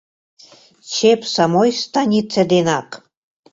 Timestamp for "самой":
1.35-1.69